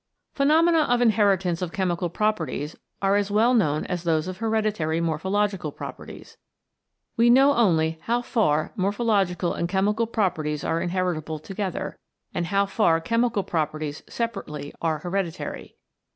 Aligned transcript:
Phenomena 0.33 0.79
of 0.89 0.99
inheritance 0.99 1.61
of 1.61 1.71
chemical 1.71 2.09
properties 2.09 2.75
are 3.03 3.17
as 3.17 3.29
well 3.29 3.53
known 3.53 3.85
as 3.85 4.01
those 4.01 4.27
of 4.27 4.37
hereditary 4.37 4.99
mor 4.99 5.19
phological 5.19 5.75
properties. 5.75 6.37
We 7.17 7.29
know 7.29 7.53
only 7.53 7.99
how 8.05 8.23
far 8.23 8.73
morphological 8.75 9.53
and 9.53 9.69
chemical 9.69 10.07
properties 10.07 10.63
are 10.63 10.81
in 10.81 10.89
heritable 10.89 11.37
together, 11.37 11.99
and 12.33 12.47
how 12.47 12.65
far 12.65 12.99
chemical 12.99 13.43
pro 13.43 13.67
perties 13.67 14.01
separately 14.09 14.73
are 14.81 14.97
hereditary. 14.97 15.75